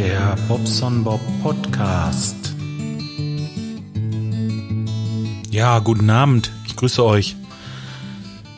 Der 0.00 0.34
Bobson 0.48 1.04
Bob 1.04 1.20
Podcast. 1.42 2.54
Ja, 5.50 5.78
guten 5.80 6.08
Abend. 6.08 6.50
Ich 6.66 6.74
grüße 6.74 7.04
euch. 7.04 7.36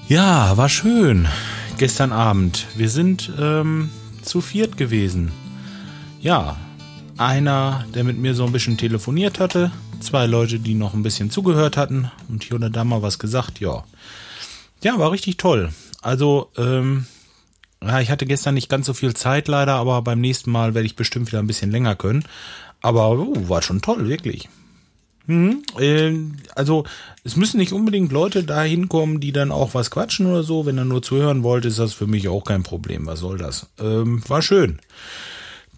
Ja, 0.07 0.57
war 0.57 0.69
schön. 0.69 1.27
Gestern 1.79 2.13
Abend. 2.13 2.69
Wir 2.77 2.89
sind 2.89 3.33
ähm, 3.41 3.91
zu 4.23 4.41
viert 4.41 4.77
gewesen. 4.77 5.33
Ja, 6.21 6.59
einer, 7.17 7.87
der 7.93 8.05
mit 8.05 8.19
mir 8.19 8.37
so 8.37 8.45
ein 8.47 8.53
bisschen 8.53 8.77
telefoniert 8.77 9.41
hatte, 9.41 9.73
zwei 9.99 10.27
Leute, 10.27 10.61
die 10.61 10.75
noch 10.75 10.95
ein 10.95 11.03
bisschen 11.03 11.33
zugehört 11.33 11.77
hatten 11.77 12.09
und 12.29 12.45
hier 12.45 12.55
oder 12.55 12.71
da 12.71 12.85
mal 12.85 13.03
was 13.03 13.19
gesagt. 13.19 13.59
Ja, 13.59 13.83
ja, 14.85 14.97
war 14.97 15.11
richtig 15.11 15.39
toll. 15.39 15.73
Also 16.03 16.53
ähm, 16.57 17.07
ja, 17.87 18.01
ich 18.01 18.11
hatte 18.11 18.27
gestern 18.27 18.55
nicht 18.55 18.69
ganz 18.69 18.87
so 18.87 18.95
viel 18.95 19.15
Zeit 19.15 19.49
leider, 19.49 19.75
aber 19.75 20.03
beim 20.03 20.21
nächsten 20.21 20.51
Mal 20.51 20.75
werde 20.75 20.87
ich 20.87 20.97
bestimmt 20.97 21.29
wieder 21.29 21.41
ein 21.41 21.47
bisschen 21.47 21.71
länger 21.71 21.97
können. 21.97 22.25
Aber 22.81 23.13
uh, 23.13 23.49
war 23.49 23.63
schon 23.63 23.81
toll, 23.83 24.09
wirklich. 24.09 24.49
Mhm, 25.27 25.63
äh, 25.79 26.13
also 26.57 26.85
es 27.23 27.37
müssen 27.37 27.59
nicht 27.59 27.73
unbedingt 27.73 28.11
Leute 28.11 28.43
da 28.43 28.63
hinkommen, 28.63 29.21
die 29.21 29.33
dann 29.33 29.53
auch 29.53 29.75
was 29.75 29.91
quatschen 29.91 30.27
oder 30.27 30.43
so. 30.43 30.67
Wenn 30.67 30.79
er 30.79 30.85
nur 30.85 31.03
zuhören 31.03 31.43
wollte, 31.43 31.69
ist 31.69 31.79
das 31.79 31.93
für 31.93 32.07
mich 32.07 32.29
auch 32.29 32.45
kein 32.45 32.65
Problem. 32.65 33.07
Was 33.07 33.21
soll 33.21 33.39
das? 33.39 33.69
Ähm, 33.79 34.23
war 34.27 34.43
schön. 34.43 34.81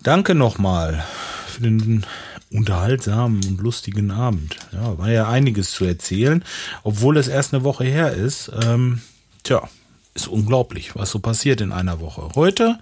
Danke 0.02 0.34
nochmal 0.34 1.04
für 1.46 1.62
den 1.62 2.04
unterhaltsamen 2.50 3.44
und 3.46 3.60
lustigen 3.60 4.10
Abend. 4.10 4.56
Ja, 4.72 4.96
war 4.96 5.10
ja 5.10 5.28
einiges 5.28 5.72
zu 5.72 5.84
erzählen, 5.84 6.44
obwohl 6.82 7.16
es 7.16 7.28
erst 7.28 7.52
eine 7.52 7.64
Woche 7.64 7.84
her 7.84 8.12
ist. 8.12 8.50
Ähm, 8.64 9.00
tja, 9.42 9.68
ist 10.14 10.28
unglaublich, 10.28 10.94
was 10.94 11.10
so 11.10 11.18
passiert 11.18 11.60
in 11.60 11.72
einer 11.72 12.00
Woche. 12.00 12.30
Heute 12.34 12.78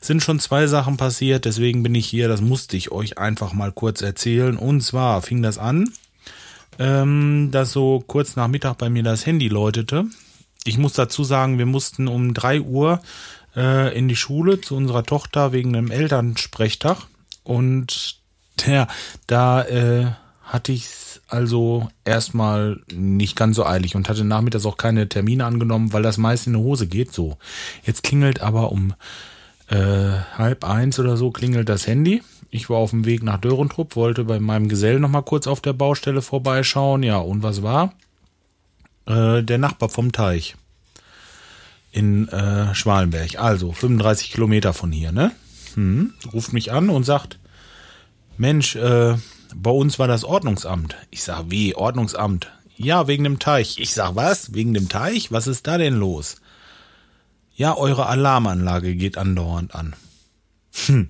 sind 0.00 0.22
schon 0.22 0.38
zwei 0.38 0.66
Sachen 0.66 0.96
passiert, 0.96 1.44
deswegen 1.44 1.82
bin 1.82 1.94
ich 1.94 2.06
hier, 2.06 2.28
das 2.28 2.40
musste 2.40 2.76
ich 2.76 2.92
euch 2.92 3.18
einfach 3.18 3.52
mal 3.52 3.72
kurz 3.72 4.02
erzählen. 4.02 4.56
Und 4.56 4.80
zwar 4.80 5.20
fing 5.22 5.42
das 5.42 5.58
an, 5.58 5.92
ähm, 6.78 7.50
dass 7.50 7.72
so 7.72 8.02
kurz 8.06 8.36
nach 8.36 8.48
Mittag 8.48 8.78
bei 8.78 8.88
mir 8.88 9.02
das 9.02 9.26
Handy 9.26 9.48
läutete. 9.48 10.06
Ich 10.64 10.78
muss 10.78 10.92
dazu 10.92 11.24
sagen, 11.24 11.58
wir 11.58 11.66
mussten 11.66 12.06
um 12.06 12.34
drei 12.34 12.60
Uhr 12.60 13.00
äh, 13.56 13.96
in 13.96 14.08
die 14.08 14.16
Schule 14.16 14.60
zu 14.60 14.76
unserer 14.76 15.04
Tochter 15.04 15.52
wegen 15.52 15.74
einem 15.74 15.90
Elternsprechtag. 15.90 16.98
Und 17.42 18.16
der, 18.66 18.86
da 19.26 19.62
äh, 19.62 20.12
hatte 20.50 20.72
ich 20.72 20.88
also 21.28 21.88
erstmal 22.04 22.80
nicht 22.92 23.36
ganz 23.36 23.54
so 23.54 23.64
eilig 23.64 23.94
und 23.94 24.08
hatte 24.08 24.24
nachmittags 24.24 24.66
auch 24.66 24.76
keine 24.76 25.08
Termine 25.08 25.44
angenommen, 25.44 25.92
weil 25.92 26.02
das 26.02 26.18
meist 26.18 26.48
in 26.48 26.54
die 26.54 26.58
Hose 26.58 26.88
geht 26.88 27.12
so. 27.12 27.38
Jetzt 27.84 28.02
klingelt 28.02 28.40
aber 28.40 28.72
um 28.72 28.94
äh, 29.68 30.10
halb 30.36 30.64
eins 30.64 30.98
oder 30.98 31.16
so 31.16 31.30
klingelt 31.30 31.68
das 31.68 31.86
Handy. 31.86 32.22
Ich 32.50 32.68
war 32.68 32.78
auf 32.78 32.90
dem 32.90 33.04
Weg 33.06 33.22
nach 33.22 33.38
Dörentrupp, 33.38 33.94
wollte 33.94 34.24
bei 34.24 34.40
meinem 34.40 34.68
Gesellen 34.68 35.02
noch 35.02 35.08
mal 35.08 35.22
kurz 35.22 35.46
auf 35.46 35.60
der 35.60 35.72
Baustelle 35.72 36.20
vorbeischauen. 36.20 37.04
Ja, 37.04 37.18
und 37.18 37.44
was 37.44 37.62
war? 37.62 37.94
Äh, 39.06 39.44
der 39.44 39.58
Nachbar 39.58 39.88
vom 39.88 40.10
Teich 40.10 40.56
in 41.92 42.26
äh, 42.28 42.74
Schwalenberg, 42.74 43.38
also 43.38 43.72
35 43.72 44.32
Kilometer 44.32 44.72
von 44.72 44.90
hier, 44.90 45.12
ne? 45.12 45.30
Hm, 45.74 46.12
ruft 46.32 46.52
mich 46.52 46.72
an 46.72 46.88
und 46.88 47.04
sagt, 47.04 47.38
Mensch, 48.36 48.74
äh, 48.74 49.14
bei 49.54 49.70
uns 49.70 49.98
war 49.98 50.08
das 50.08 50.24
Ordnungsamt. 50.24 50.96
Ich 51.10 51.22
sag, 51.22 51.44
wie, 51.48 51.74
Ordnungsamt? 51.74 52.50
Ja, 52.76 53.06
wegen 53.06 53.24
dem 53.24 53.38
Teich. 53.38 53.78
Ich 53.78 53.92
sag, 53.92 54.14
was? 54.14 54.54
Wegen 54.54 54.74
dem 54.74 54.88
Teich? 54.88 55.30
Was 55.32 55.46
ist 55.46 55.66
da 55.66 55.78
denn 55.78 55.94
los? 55.94 56.36
Ja, 57.54 57.76
eure 57.76 58.06
Alarmanlage 58.06 58.94
geht 58.94 59.18
andauernd 59.18 59.74
an. 59.74 59.94
Hm. 60.86 61.08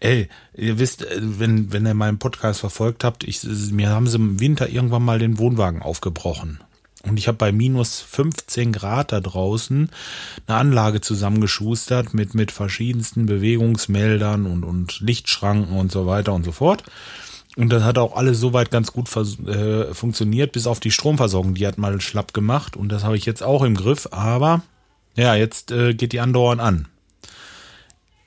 Ey, 0.00 0.28
ihr 0.54 0.78
wisst, 0.78 1.02
äh, 1.02 1.20
wenn, 1.20 1.72
wenn 1.72 1.86
ihr 1.86 1.94
meinen 1.94 2.18
Podcast 2.18 2.60
verfolgt 2.60 3.04
habt, 3.04 3.22
ich, 3.24 3.42
mir 3.70 3.90
haben 3.90 4.06
sie 4.06 4.16
im 4.16 4.40
Winter 4.40 4.68
irgendwann 4.68 5.04
mal 5.04 5.18
den 5.18 5.38
Wohnwagen 5.38 5.82
aufgebrochen. 5.82 6.58
Und 7.04 7.18
ich 7.18 7.28
habe 7.28 7.36
bei 7.36 7.52
minus 7.52 8.00
15 8.00 8.72
Grad 8.72 9.12
da 9.12 9.20
draußen 9.20 9.90
eine 10.46 10.56
Anlage 10.56 11.02
zusammengeschustert 11.02 12.14
mit, 12.14 12.34
mit 12.34 12.50
verschiedensten 12.50 13.26
Bewegungsmeldern 13.26 14.46
und, 14.46 14.64
und 14.64 15.00
Lichtschranken 15.00 15.76
und 15.76 15.92
so 15.92 16.06
weiter 16.06 16.32
und 16.32 16.44
so 16.44 16.52
fort. 16.52 16.82
Und 17.56 17.70
das 17.70 17.84
hat 17.84 17.98
auch 17.98 18.16
alles 18.16 18.40
soweit 18.40 18.70
ganz 18.70 18.92
gut 18.92 19.08
äh, 19.16 19.94
funktioniert, 19.94 20.52
bis 20.52 20.66
auf 20.66 20.80
die 20.80 20.90
Stromversorgung. 20.90 21.54
Die 21.54 21.66
hat 21.66 21.78
mal 21.78 22.00
schlapp 22.00 22.34
gemacht 22.34 22.76
und 22.76 22.88
das 22.88 23.04
habe 23.04 23.16
ich 23.16 23.26
jetzt 23.26 23.42
auch 23.42 23.62
im 23.62 23.76
Griff. 23.76 24.08
Aber 24.10 24.62
ja, 25.14 25.34
jetzt 25.34 25.70
äh, 25.70 25.94
geht 25.94 26.12
die 26.12 26.20
andauernd 26.20 26.60
an. 26.60 26.88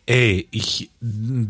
Ey, 0.06 0.48
ich 0.52 0.90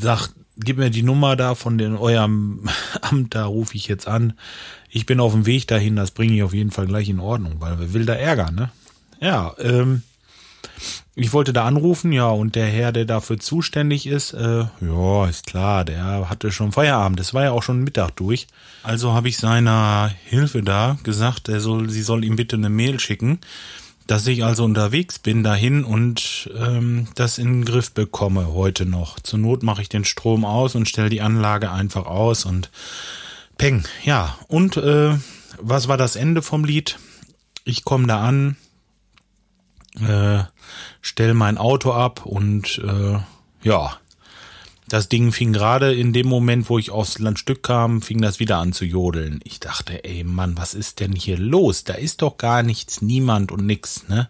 sag, 0.01 0.29
gib 0.57 0.77
mir 0.77 0.89
die 0.89 1.03
Nummer 1.03 1.35
da 1.35 1.53
von 1.53 1.77
den 1.77 1.95
eurem 1.95 2.67
Amt, 3.01 3.35
da 3.35 3.45
rufe 3.45 3.75
ich 3.75 3.87
jetzt 3.87 4.07
an. 4.07 4.33
Ich 4.89 5.05
bin 5.05 5.19
auf 5.19 5.33
dem 5.33 5.45
Weg 5.45 5.67
dahin, 5.67 5.95
das 5.95 6.11
bringe 6.11 6.33
ich 6.33 6.43
auf 6.43 6.53
jeden 6.53 6.71
Fall 6.71 6.87
gleich 6.87 7.09
in 7.09 7.19
Ordnung, 7.19 7.57
weil 7.59 7.79
wir 7.79 7.93
will 7.93 8.05
da 8.05 8.13
ärgern, 8.13 8.55
ne? 8.55 8.71
Ja, 9.19 9.53
ähm, 9.59 10.03
ich 11.15 11.33
wollte 11.33 11.51
da 11.51 11.65
anrufen, 11.65 12.11
ja, 12.11 12.29
und 12.29 12.55
der 12.55 12.67
Herr, 12.67 12.91
der 12.91 13.05
dafür 13.05 13.39
zuständig 13.39 14.05
ist, 14.05 14.33
äh, 14.33 14.65
ja, 14.81 15.27
ist 15.27 15.47
klar, 15.47 15.83
der 15.83 16.29
hatte 16.29 16.51
schon 16.51 16.71
Feierabend. 16.71 17.19
Das 17.19 17.33
war 17.33 17.43
ja 17.43 17.51
auch 17.51 17.63
schon 17.63 17.83
Mittag 17.83 18.15
durch. 18.17 18.45
Also 18.83 19.13
habe 19.13 19.27
ich 19.27 19.37
seiner 19.37 20.11
Hilfe 20.25 20.61
da 20.61 20.97
gesagt, 21.03 21.49
er 21.49 21.59
soll, 21.59 21.89
sie 21.89 22.03
soll 22.03 22.23
ihm 22.23 22.35
bitte 22.35 22.55
eine 22.55 22.69
Mail 22.69 22.99
schicken, 22.99 23.39
dass 24.05 24.27
ich 24.27 24.43
also 24.43 24.63
unterwegs 24.63 25.17
bin 25.17 25.43
dahin 25.43 25.83
und 25.83 26.51
ähm, 26.55 27.07
das 27.15 27.39
in 27.39 27.47
den 27.47 27.65
Griff 27.65 27.91
bekomme 27.91 28.53
heute 28.53 28.85
noch. 28.85 29.19
Zur 29.19 29.39
Not 29.39 29.63
mache 29.63 29.81
ich 29.81 29.89
den 29.89 30.05
Strom 30.05 30.45
aus 30.45 30.75
und 30.75 30.87
stelle 30.87 31.09
die 31.09 31.21
Anlage 31.21 31.71
einfach 31.71 32.05
aus 32.05 32.45
und 32.45 32.69
peng, 33.57 33.85
ja. 34.03 34.37
Und 34.47 34.77
äh, 34.77 35.17
was 35.59 35.87
war 35.87 35.97
das 35.97 36.15
Ende 36.15 36.43
vom 36.43 36.63
Lied? 36.63 36.99
Ich 37.63 37.83
komme 37.83 38.07
da 38.07 38.21
an, 38.21 38.55
äh, 39.99 40.43
stell 41.07 41.33
mein 41.33 41.57
Auto 41.57 41.91
ab 41.93 42.25
und 42.25 42.79
äh, 42.83 43.19
ja, 43.63 43.97
das 44.89 45.09
Ding 45.09 45.31
fing 45.31 45.51
gerade 45.51 45.93
in 45.93 46.13
dem 46.13 46.27
Moment, 46.27 46.69
wo 46.69 46.79
ich 46.79 46.91
aufs 46.91 47.19
Landstück 47.19 47.63
kam, 47.63 48.01
fing 48.01 48.21
das 48.21 48.39
wieder 48.39 48.57
an 48.57 48.71
zu 48.71 48.85
jodeln. 48.85 49.41
Ich 49.43 49.59
dachte, 49.59 50.03
ey 50.03 50.23
Mann, 50.23 50.57
was 50.57 50.73
ist 50.73 50.99
denn 50.99 51.13
hier 51.13 51.37
los? 51.37 51.83
Da 51.83 51.93
ist 51.93 52.21
doch 52.21 52.37
gar 52.37 52.63
nichts, 52.63 53.01
niemand 53.01 53.51
und 53.51 53.65
nix, 53.65 54.07
ne? 54.07 54.29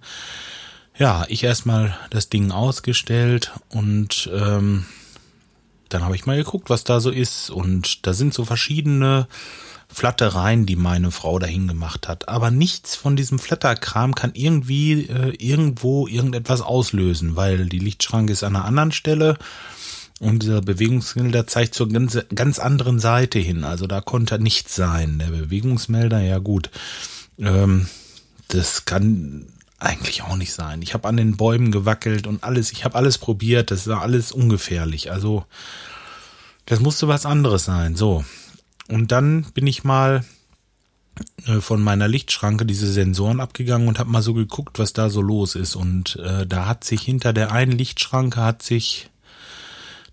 Ja, 0.98 1.26
ich 1.28 1.44
erstmal 1.44 1.96
das 2.10 2.30
Ding 2.30 2.52
ausgestellt 2.52 3.52
und 3.70 4.30
ähm, 4.34 4.86
dann 5.90 6.04
habe 6.04 6.16
ich 6.16 6.26
mal 6.26 6.38
geguckt, 6.38 6.70
was 6.70 6.84
da 6.84 7.00
so 7.00 7.12
ist. 7.12 7.50
Und 7.50 8.06
da 8.08 8.14
sind 8.14 8.34
so 8.34 8.46
verschiedene 8.46 9.28
Flattereien, 9.90 10.66
die 10.66 10.76
meine 10.76 11.12
Frau 11.12 11.40
dahin 11.40 11.68
gemacht 11.68 12.08
hat. 12.08 12.28
Aber 12.28 12.52
nichts 12.52 12.96
von 12.96 13.16
diesem 13.16 13.40
Flatterkram 13.40 14.16
kann 14.16 14.32
irgendwie 14.34 15.08
äh, 15.08 15.34
irgendwo 15.40 16.08
irgendetwas 16.08 16.62
auslösen, 16.62 17.36
weil 17.36 17.68
die 17.68 17.80
Lichtschranke 17.80 18.34
ist 18.34 18.44
an 18.44 18.56
einer 18.56 18.66
anderen 18.66 18.92
Stelle 18.92 19.38
und 20.20 20.44
dieser 20.44 20.62
Bewegungsmelder 20.62 21.48
zeigt 21.48 21.74
zur 21.76 21.90
ganz, 21.90 22.18
ganz 22.34 22.60
anderen 22.60 23.00
Seite 23.00 23.40
hin. 23.40 23.64
Also 23.64 23.88
da 23.88 24.02
konnte 24.02 24.40
nichts 24.40 24.76
sein. 24.76 25.20
Der 25.20 25.28
Bewegungsmelder, 25.28 26.22
ja 26.22 26.40
gut, 26.40 26.70
ähm, 27.40 27.88
das 28.48 28.86
kann 28.86 29.48
eigentlich 29.80 30.24
auch 30.24 30.36
nicht 30.36 30.54
sein. 30.54 30.82
Ich 30.82 30.94
habe 30.94 31.08
an 31.08 31.18
den 31.18 31.38
Bäumen 31.38 31.72
gewackelt 31.72 32.26
und 32.26 32.44
alles, 32.44 32.72
ich 32.72 32.84
habe 32.84 32.96
alles 32.96 33.20
probiert, 33.20 33.70
das 33.70 33.88
war 33.88 34.02
alles 34.02 34.32
ungefährlich. 34.32 35.12
Also 35.12 35.46
das 36.66 36.80
musste 36.80 37.08
was 37.08 37.26
anderes 37.26 37.66
sein. 37.66 37.96
So, 37.96 38.26
und 38.90 39.12
dann 39.12 39.46
bin 39.54 39.68
ich 39.68 39.84
mal 39.84 40.24
äh, 41.46 41.62
von 41.62 41.82
meiner 41.82 42.08
Lichtschranke 42.08 42.66
diese 42.66 42.92
Sensoren 42.92 43.40
abgegangen 43.40 43.88
und 43.88 44.00
habe 44.00 44.10
mal 44.10 44.22
so 44.22 44.34
geguckt, 44.34 44.80
was 44.80 44.94
da 44.94 45.10
so 45.10 45.22
los 45.22 45.56
ist. 45.56 45.76
Und 45.76 46.18
äh, 46.18 46.46
da 46.46 46.66
hat 46.66 46.84
sich 46.84 47.02
hinter 47.02 47.34
der 47.34 47.52
einen 47.52 47.72
Lichtschranke 47.72 48.42
hat 48.42 48.64
sich 48.64 49.10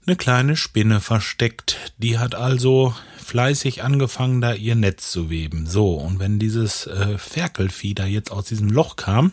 eine 0.07 0.17
kleine 0.17 0.57
Spinne 0.57 1.01
versteckt. 1.01 1.93
Die 1.99 2.19
hat 2.19 2.35
also 2.35 2.95
fleißig 3.17 3.83
angefangen, 3.83 4.41
da 4.41 4.53
ihr 4.53 4.75
Netz 4.75 5.11
zu 5.11 5.31
weben. 5.31 5.67
So, 5.67 5.95
und 5.95 6.19
wenn 6.19 6.39
dieses 6.39 6.87
äh, 6.87 7.17
Ferkelvieh 7.17 7.95
da 7.95 8.05
jetzt 8.05 8.31
aus 8.31 8.47
diesem 8.47 8.69
Loch 8.69 8.97
kam 8.97 9.33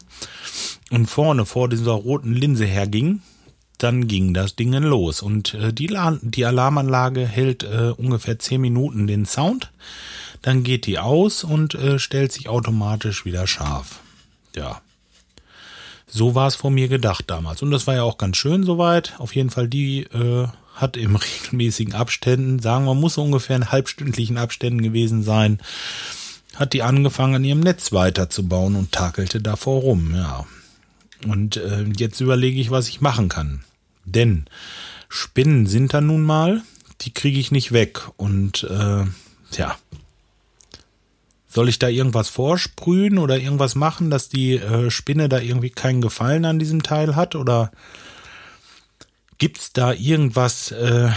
und 0.89 1.07
vorne 1.07 1.45
vor 1.45 1.67
dieser 1.67 1.91
roten 1.91 2.33
Linse 2.33 2.65
herging, 2.65 3.21
dann 3.83 4.07
ging 4.07 4.33
das 4.33 4.56
Ding 4.56 4.74
los. 4.74 5.22
Und 5.22 5.54
äh, 5.54 5.74
die, 5.74 5.95
die 6.22 6.45
Alarmanlage 6.45 7.25
hält 7.25 7.63
äh, 7.63 7.94
ungefähr 7.95 8.39
zehn 8.39 8.62
Minuten 8.62 9.07
den 9.07 9.25
Sound. 9.25 9.72
Dann 10.42 10.63
geht 10.63 10.86
die 10.86 11.00
aus 11.00 11.44
und 11.44 11.75
äh, 11.75 12.00
stellt 12.00 12.31
sich 12.31 12.50
automatisch 12.50 13.25
wieder 13.25 13.48
scharf. 13.48 14.00
Ja. 14.56 14.81
So 16.07 16.36
war 16.36 16.48
es 16.48 16.56
von 16.56 16.74
mir 16.74 16.88
gedacht 16.88 17.25
damals. 17.28 17.62
Und 17.62 17.72
das 17.72 17.88
war 17.88 17.95
ja 17.95 18.04
auch 18.04 18.18
ganz 18.18 18.38
schön 18.38 18.63
soweit. 18.63 19.13
Auf 19.18 19.36
jeden 19.36 19.50
Fall, 19.50 19.68
die 19.68 20.01
äh, 20.01 20.48
hat 20.75 20.98
im 20.98 21.16
regelmäßigen 21.44 21.94
Abständen, 21.94 22.60
sagen 22.60 22.86
wir, 22.86 22.95
muss 22.95 23.18
ungefähr 23.18 23.56
in 23.56 23.72
halbstündlichen 23.72 24.38
Abständen 24.38 24.81
gewesen 24.81 25.24
sein, 25.24 25.60
hat 26.56 26.74
die 26.74 26.83
angefangen, 26.83 27.36
an 27.36 27.44
ihrem 27.45 27.62
Netz 27.62 27.92
weiterzubauen 27.92 28.75
und 28.75 28.92
takelte 28.92 29.42
davor 29.42 29.81
rum, 29.81 30.13
ja. 30.16 30.45
Und 31.25 31.57
äh, 31.57 31.86
jetzt 31.98 32.19
überlege 32.19 32.60
ich, 32.60 32.72
was 32.72 32.89
ich 32.89 33.00
machen 33.00 33.30
kann. 33.30 33.63
Denn 34.06 34.45
Spinnen 35.09 35.68
sind 35.68 35.94
da 35.94 36.01
nun 36.01 36.24
mal, 36.24 36.62
die 37.01 37.13
kriege 37.13 37.39
ich 37.39 37.51
nicht 37.51 37.71
weg. 37.71 38.07
Und 38.18 38.63
äh, 38.63 39.06
ja. 39.57 39.75
Soll 41.48 41.68
ich 41.68 41.80
da 41.80 41.89
irgendwas 41.89 42.30
vorsprühen 42.30 43.18
oder 43.18 43.38
irgendwas 43.38 43.75
machen, 43.75 44.09
dass 44.09 44.30
die 44.30 44.53
äh, 44.56 44.89
Spinne 44.89 45.27
da 45.27 45.39
irgendwie 45.39 45.69
keinen 45.69 46.00
Gefallen 46.00 46.45
an 46.45 46.59
diesem 46.59 46.81
Teil 46.81 47.18
hat? 47.18 47.36
Oder 47.36 47.71
gibt's 49.38 49.74
da 49.74 49.92
irgendwas? 49.92 50.71
Äh, 50.71 51.09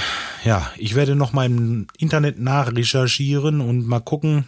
ja, 0.44 0.72
ich 0.76 0.96
werde 0.96 1.14
noch 1.14 1.32
mal 1.32 1.46
im 1.46 1.86
Internet 1.98 2.40
nachrecherchieren 2.40 3.60
und 3.60 3.86
mal 3.86 4.00
gucken, 4.00 4.46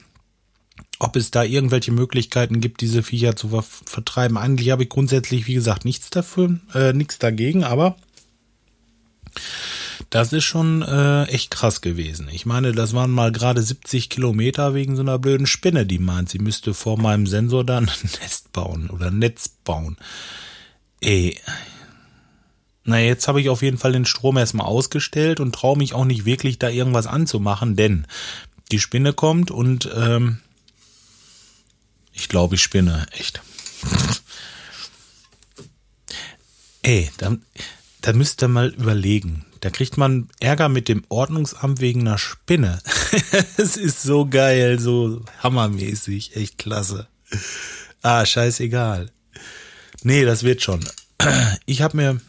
ob 0.98 1.14
es 1.14 1.30
da 1.30 1.44
irgendwelche 1.44 1.92
Möglichkeiten 1.92 2.60
gibt, 2.60 2.80
diese 2.80 3.02
Viecher 3.02 3.36
zu 3.36 3.48
ver 3.50 3.62
vertreiben. 3.62 4.38
Eigentlich 4.38 4.70
habe 4.70 4.84
ich 4.84 4.88
grundsätzlich, 4.88 5.46
wie 5.46 5.54
gesagt, 5.54 5.84
nichts 5.84 6.10
dafür, 6.10 6.58
äh, 6.74 6.92
nichts 6.92 7.18
dagegen, 7.18 7.64
aber 7.64 7.96
das 10.10 10.32
ist 10.32 10.44
schon 10.44 10.82
äh, 10.82 11.24
echt 11.24 11.50
krass 11.50 11.80
gewesen. 11.80 12.28
Ich 12.30 12.46
meine, 12.46 12.72
das 12.72 12.94
waren 12.94 13.10
mal 13.10 13.32
gerade 13.32 13.62
70 13.62 14.10
Kilometer 14.10 14.74
wegen 14.74 14.96
so 14.96 15.02
einer 15.02 15.18
blöden 15.18 15.46
Spinne, 15.46 15.86
die 15.86 15.98
meint, 15.98 16.28
sie 16.28 16.38
müsste 16.38 16.74
vor 16.74 16.98
meinem 16.98 17.26
Sensor 17.26 17.64
dann 17.64 17.88
ein 17.88 18.10
Nest 18.22 18.52
bauen 18.52 18.90
oder 18.90 19.08
ein 19.08 19.18
Netz 19.18 19.48
bauen. 19.48 19.96
Ey. 21.00 21.38
Na, 22.84 23.00
jetzt 23.00 23.26
habe 23.26 23.40
ich 23.40 23.48
auf 23.48 23.62
jeden 23.62 23.78
Fall 23.78 23.92
den 23.92 24.04
Strom 24.06 24.36
erstmal 24.36 24.66
ausgestellt 24.66 25.40
und 25.40 25.54
traue 25.54 25.76
mich 25.76 25.92
auch 25.92 26.04
nicht 26.04 26.24
wirklich 26.24 26.58
da 26.58 26.68
irgendwas 26.68 27.08
anzumachen, 27.08 27.74
denn 27.74 28.06
die 28.70 28.78
Spinne 28.78 29.12
kommt 29.12 29.50
und 29.50 29.90
ähm, 29.94 30.38
ich 32.12 32.28
glaube, 32.28 32.54
ich 32.54 32.62
spinne, 32.62 33.06
echt. 33.10 33.42
Ey, 36.82 37.10
dann, 37.18 37.42
da 38.06 38.12
müsst 38.12 38.40
ihr 38.40 38.46
mal 38.46 38.68
überlegen. 38.68 39.44
Da 39.58 39.70
kriegt 39.70 39.96
man 39.96 40.28
Ärger 40.38 40.68
mit 40.68 40.86
dem 40.86 41.02
Ordnungsamt 41.08 41.80
wegen 41.80 42.02
einer 42.02 42.18
Spinne. 42.18 42.78
Es 43.56 43.76
ist 43.76 44.02
so 44.02 44.26
geil, 44.26 44.78
so 44.78 45.22
hammermäßig, 45.42 46.36
echt 46.36 46.56
klasse. 46.56 47.08
Ah, 48.02 48.24
scheißegal. 48.24 49.10
Nee, 50.04 50.24
das 50.24 50.44
wird 50.44 50.62
schon. 50.62 50.84
Ich 51.66 51.82
habe 51.82 51.96
mir, 51.96 52.20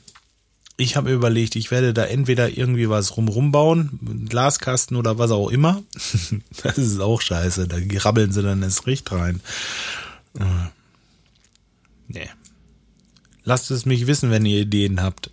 ich 0.77 0.95
habe 0.95 1.09
mir 1.09 1.15
überlegt, 1.15 1.55
ich 1.55 1.69
werde 1.69 1.93
da 1.93 2.05
entweder 2.05 2.57
irgendwie 2.57 2.89
was 2.89 3.15
rumrum 3.15 3.51
bauen, 3.51 4.25
Glaskasten 4.27 4.97
oder 4.97 5.19
was 5.19 5.29
auch 5.29 5.49
immer. 5.49 5.83
Das 6.63 6.79
ist 6.79 6.99
auch 6.99 7.21
scheiße. 7.21 7.67
Da 7.67 7.77
rabbeln 7.99 8.31
sie 8.31 8.41
dann 8.41 8.63
erst 8.63 8.87
recht 8.87 9.11
rein. 9.11 9.41
Äh, 10.39 10.43
nee. 12.07 12.29
Lasst 13.47 13.71
es 13.71 13.85
mich 13.85 14.07
wissen, 14.07 14.29
wenn 14.29 14.45
ihr 14.45 14.59
Ideen 14.59 15.01
habt. 15.01 15.31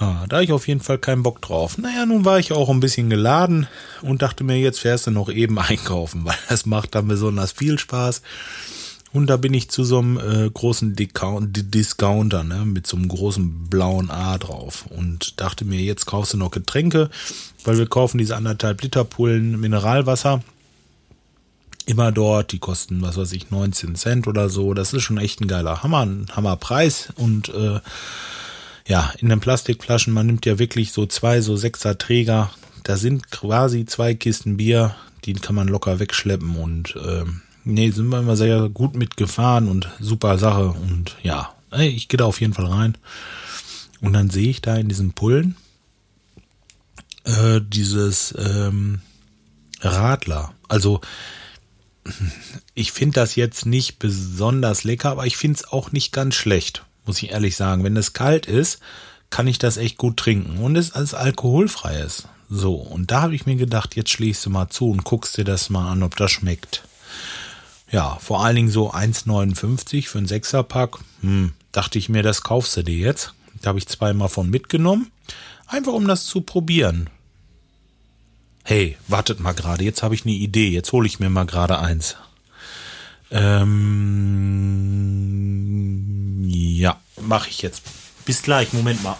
Ja, 0.00 0.24
da 0.26 0.40
ich 0.40 0.52
auf 0.52 0.66
jeden 0.66 0.80
Fall 0.80 0.96
keinen 0.96 1.22
Bock 1.22 1.42
drauf. 1.42 1.76
Naja, 1.76 2.06
nun 2.06 2.24
war 2.24 2.38
ich 2.38 2.52
auch 2.52 2.70
ein 2.70 2.80
bisschen 2.80 3.10
geladen 3.10 3.66
und 4.00 4.22
dachte 4.22 4.42
mir, 4.42 4.58
jetzt 4.58 4.80
fährst 4.80 5.06
du 5.06 5.10
noch 5.10 5.28
eben 5.28 5.58
einkaufen, 5.58 6.24
weil 6.24 6.38
das 6.48 6.64
macht 6.64 6.94
dann 6.94 7.08
besonders 7.08 7.52
viel 7.52 7.78
Spaß. 7.78 8.22
Und 9.12 9.26
da 9.26 9.36
bin 9.36 9.52
ich 9.52 9.68
zu 9.68 9.84
so 9.84 9.98
einem 9.98 10.16
äh, 10.16 10.48
großen 10.48 10.96
Discounter, 10.96 12.42
ne, 12.42 12.64
mit 12.64 12.86
so 12.86 12.96
einem 12.96 13.08
großen 13.08 13.68
blauen 13.68 14.10
A 14.10 14.38
drauf. 14.38 14.86
Und 14.88 15.38
dachte 15.42 15.66
mir, 15.66 15.80
jetzt 15.82 16.06
kaufst 16.06 16.32
du 16.32 16.38
noch 16.38 16.52
Getränke, 16.52 17.10
weil 17.64 17.76
wir 17.76 17.86
kaufen 17.86 18.16
diese 18.16 18.34
anderthalb 18.34 18.80
Liter 18.80 19.04
Pullen 19.04 19.60
Mineralwasser. 19.60 20.42
Immer 21.90 22.12
dort, 22.12 22.52
die 22.52 22.60
kosten, 22.60 23.02
was 23.02 23.16
weiß 23.16 23.32
ich, 23.32 23.50
19 23.50 23.96
Cent 23.96 24.28
oder 24.28 24.48
so. 24.48 24.74
Das 24.74 24.92
ist 24.92 25.02
schon 25.02 25.18
echt 25.18 25.40
ein 25.40 25.48
geiler 25.48 25.82
Hammer, 25.82 26.06
ein 26.06 26.28
Hammerpreis. 26.30 27.12
Und 27.16 27.48
äh, 27.48 27.80
ja, 28.86 29.12
in 29.18 29.28
den 29.28 29.40
Plastikflaschen, 29.40 30.12
man 30.12 30.26
nimmt 30.26 30.46
ja 30.46 30.60
wirklich 30.60 30.92
so 30.92 31.06
zwei, 31.06 31.40
so 31.40 31.56
sechser 31.56 31.98
Träger. 31.98 32.52
Da 32.84 32.96
sind 32.96 33.32
quasi 33.32 33.86
zwei 33.86 34.14
Kisten 34.14 34.56
Bier, 34.56 34.94
die 35.24 35.32
kann 35.32 35.56
man 35.56 35.66
locker 35.66 35.98
wegschleppen 35.98 36.54
und 36.54 36.94
äh, 36.94 37.24
nee, 37.64 37.90
sind 37.90 38.08
wir 38.08 38.20
immer 38.20 38.36
sehr 38.36 38.68
gut 38.68 38.94
mitgefahren 38.94 39.68
und 39.68 39.88
super 39.98 40.38
Sache 40.38 40.68
und 40.68 41.16
ja, 41.24 41.52
ich 41.76 42.06
gehe 42.08 42.18
da 42.18 42.24
auf 42.24 42.40
jeden 42.40 42.54
Fall 42.54 42.66
rein. 42.66 42.96
Und 44.00 44.12
dann 44.12 44.30
sehe 44.30 44.48
ich 44.48 44.62
da 44.62 44.76
in 44.76 44.88
diesen 44.88 45.12
Pullen 45.12 45.56
äh, 47.24 47.60
dieses 47.60 48.32
ähm, 48.38 49.00
Radler. 49.82 50.54
Also 50.68 51.00
ich 52.74 52.92
finde 52.92 53.20
das 53.20 53.36
jetzt 53.36 53.66
nicht 53.66 53.98
besonders 53.98 54.84
lecker, 54.84 55.10
aber 55.10 55.26
ich 55.26 55.36
finde 55.36 55.56
es 55.56 55.68
auch 55.68 55.92
nicht 55.92 56.12
ganz 56.12 56.34
schlecht, 56.34 56.84
muss 57.06 57.22
ich 57.22 57.30
ehrlich 57.30 57.56
sagen. 57.56 57.84
Wenn 57.84 57.96
es 57.96 58.12
kalt 58.12 58.46
ist, 58.46 58.80
kann 59.30 59.46
ich 59.46 59.58
das 59.58 59.76
echt 59.76 59.96
gut 59.96 60.16
trinken 60.16 60.58
und 60.58 60.76
es 60.76 60.90
ist. 62.04 62.28
So, 62.48 62.74
und 62.74 63.10
da 63.10 63.22
habe 63.22 63.34
ich 63.34 63.46
mir 63.46 63.56
gedacht, 63.56 63.94
jetzt 63.94 64.10
schließt 64.10 64.44
du 64.44 64.50
mal 64.50 64.68
zu 64.68 64.90
und 64.90 65.04
guckst 65.04 65.36
dir 65.36 65.44
das 65.44 65.70
mal 65.70 65.90
an, 65.90 66.02
ob 66.02 66.16
das 66.16 66.32
schmeckt. 66.32 66.82
Ja, 67.90 68.16
vor 68.20 68.44
allen 68.44 68.56
Dingen 68.56 68.70
so 68.70 68.92
1,59 68.92 70.08
für 70.08 70.18
ein 70.18 70.26
Sechserpack. 70.26 70.98
Hm, 71.20 71.52
dachte 71.72 71.98
ich 71.98 72.08
mir, 72.08 72.22
das 72.22 72.42
kaufst 72.42 72.76
du 72.76 72.82
dir 72.82 72.96
jetzt. 72.96 73.34
Da 73.62 73.68
habe 73.68 73.78
ich 73.78 73.86
zweimal 73.86 74.28
von 74.28 74.50
mitgenommen. 74.50 75.10
Einfach 75.66 75.92
um 75.92 76.06
das 76.08 76.26
zu 76.26 76.40
probieren. 76.40 77.08
Hey, 78.62 78.96
wartet 79.08 79.40
mal 79.40 79.52
gerade, 79.52 79.82
jetzt 79.84 80.02
habe 80.02 80.14
ich 80.14 80.24
eine 80.24 80.34
Idee. 80.34 80.68
Jetzt 80.68 80.92
hole 80.92 81.06
ich 81.06 81.18
mir 81.18 81.30
mal 81.30 81.46
gerade 81.46 81.78
eins. 81.78 82.16
Ähm, 83.30 83.70
ja, 86.48 87.00
mache 87.20 87.48
ich 87.48 87.62
jetzt. 87.62 87.82
Bis 88.24 88.42
gleich, 88.42 88.72
Moment 88.72 89.02
mal. 89.02 89.16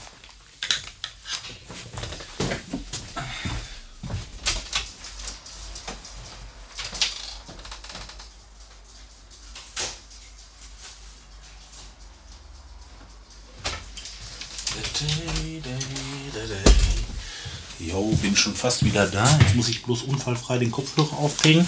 Jo, 17.78 18.02
bin 18.22 18.29
schon 18.40 18.54
fast 18.54 18.84
wieder 18.84 19.06
da. 19.06 19.38
Jetzt 19.40 19.54
muss 19.54 19.68
ich 19.68 19.82
bloß 19.82 20.02
unfallfrei 20.02 20.58
den 20.58 20.70
Kopfhörer 20.70 21.18
aufkriegen. 21.18 21.66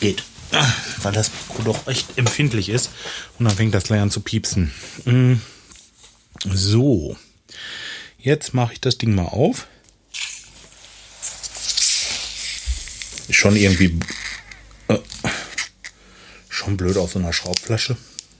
Geht. 0.00 0.22
Weil 1.02 1.12
das 1.12 1.30
doch 1.64 1.86
echt 1.86 2.18
empfindlich 2.18 2.68
ist. 2.68 2.90
Und 3.38 3.46
dann 3.46 3.56
fängt 3.56 3.74
das 3.74 3.84
gleich 3.84 4.00
an 4.00 4.10
zu 4.10 4.20
piepsen. 4.20 4.72
Mm. 5.04 5.34
So. 6.52 7.16
Jetzt 8.18 8.54
mache 8.54 8.74
ich 8.74 8.80
das 8.80 8.98
Ding 8.98 9.14
mal 9.14 9.24
auf. 9.24 9.66
Schon 13.30 13.56
irgendwie. 13.56 13.98
Äh, 14.88 14.98
schon 16.48 16.76
blöd 16.76 16.96
auf 16.96 17.12
so 17.12 17.18
einer 17.18 17.32
Schraubflasche. 17.32 17.96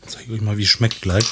Zeige 0.06 0.32
euch 0.32 0.40
mal, 0.40 0.58
wie 0.58 0.64
es 0.64 0.68
schmeckt 0.68 1.00
gleich. 1.00 1.24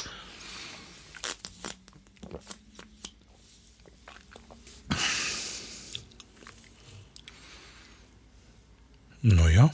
Naja. 9.23 9.71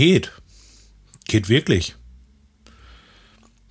Geht. 0.00 0.32
Geht 1.26 1.50
wirklich. 1.50 1.94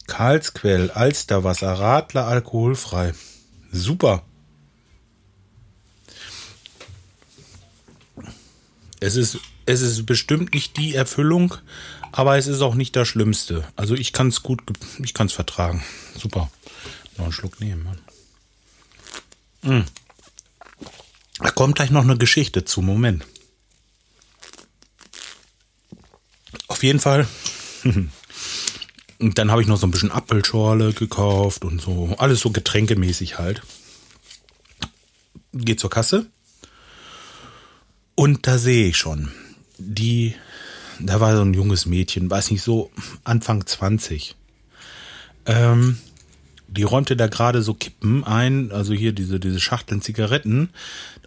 Karlsquell, 0.05 0.91
Alsterwasser, 0.91 1.73
Radler, 1.73 2.27
alkoholfrei. 2.27 3.15
Super. 3.71 4.23
Es 8.99 9.15
ist, 9.15 9.39
es 9.65 9.81
ist 9.81 10.05
bestimmt 10.05 10.53
nicht 10.53 10.77
die 10.77 10.93
Erfüllung, 10.93 11.55
aber 12.11 12.37
es 12.37 12.45
ist 12.45 12.61
auch 12.61 12.75
nicht 12.75 12.95
das 12.95 13.07
Schlimmste. 13.07 13.67
Also 13.75 13.95
ich 13.95 14.13
kann 14.13 14.27
es 14.27 14.43
gut, 14.43 14.61
ich 15.03 15.15
kann 15.15 15.25
es 15.25 15.33
vertragen. 15.33 15.83
Super. 16.15 16.51
Noch 17.17 17.23
einen 17.23 17.33
Schluck 17.33 17.59
nehmen, 17.59 17.89
Mann. 19.63 19.81
Mm. 19.81 19.87
Da 21.39 21.49
kommt 21.49 21.73
gleich 21.73 21.89
noch 21.89 22.03
eine 22.03 22.19
Geschichte 22.19 22.65
zu. 22.65 22.83
Moment. 22.83 23.25
Auf 26.79 26.83
jeden 26.83 27.01
Fall. 27.01 27.27
Und 29.19 29.37
dann 29.37 29.51
habe 29.51 29.61
ich 29.61 29.67
noch 29.67 29.75
so 29.75 29.85
ein 29.85 29.91
bisschen 29.91 30.13
Apfelschorle 30.13 30.93
gekauft 30.93 31.65
und 31.65 31.81
so. 31.81 32.15
Alles 32.17 32.39
so 32.39 32.51
getränkemäßig 32.51 33.37
halt. 33.37 33.63
Geht 35.51 35.81
zur 35.81 35.89
Kasse. 35.89 36.27
Und 38.15 38.47
da 38.47 38.57
sehe 38.57 38.87
ich 38.87 38.95
schon, 38.95 39.29
die, 39.77 40.35
da 41.01 41.19
war 41.19 41.35
so 41.35 41.41
ein 41.41 41.53
junges 41.53 41.85
Mädchen, 41.85 42.31
weiß 42.31 42.49
nicht, 42.51 42.61
so 42.61 42.91
Anfang 43.25 43.65
20. 43.65 44.37
Ähm, 45.47 45.97
die 46.71 46.83
räumte 46.83 47.15
da 47.15 47.27
gerade 47.27 47.61
so 47.61 47.73
Kippen 47.73 48.23
ein, 48.23 48.71
also 48.71 48.93
hier 48.93 49.11
diese, 49.11 49.39
diese 49.39 49.59
Schachteln 49.59 50.01
Zigaretten, 50.01 50.69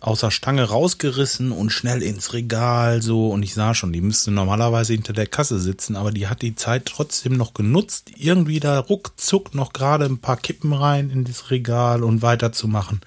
außer 0.00 0.30
Stange 0.30 0.64
rausgerissen 0.64 1.52
und 1.52 1.70
schnell 1.70 2.02
ins 2.02 2.32
Regal 2.32 3.02
so. 3.02 3.28
Und 3.28 3.42
ich 3.42 3.54
sah 3.54 3.74
schon, 3.74 3.92
die 3.92 4.00
müsste 4.00 4.30
normalerweise 4.30 4.92
hinter 4.92 5.12
der 5.12 5.26
Kasse 5.26 5.58
sitzen, 5.58 5.96
aber 5.96 6.12
die 6.12 6.28
hat 6.28 6.42
die 6.42 6.54
Zeit 6.54 6.86
trotzdem 6.86 7.36
noch 7.36 7.54
genutzt, 7.54 8.12
irgendwie 8.16 8.60
da 8.60 8.78
ruckzuck 8.78 9.54
noch 9.54 9.72
gerade 9.72 10.04
ein 10.04 10.18
paar 10.18 10.36
Kippen 10.36 10.72
rein 10.72 11.10
in 11.10 11.24
das 11.24 11.50
Regal 11.50 12.02
und 12.02 12.22
weiterzumachen. 12.22 13.00